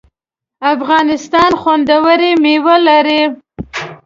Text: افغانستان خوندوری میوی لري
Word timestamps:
افغانستان 0.73 1.51
خوندوری 1.61 2.31
میوی 2.41 2.77
لري 2.87 3.21